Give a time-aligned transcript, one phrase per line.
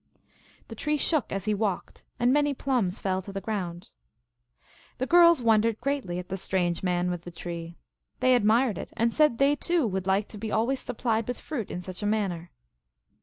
[0.69, 3.89] The tree shook as he walked, and many plums fell to the ground.
[4.97, 7.77] The girls wondered greatly at the strange man with the tree.
[8.19, 11.69] They admired it, and said they, too, would like to be always supplied with fruit
[11.69, 12.51] in such a man ner.